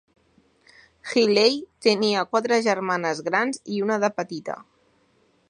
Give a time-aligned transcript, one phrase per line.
[1.09, 4.59] Healey tenia quatre germanes grans i una de petita.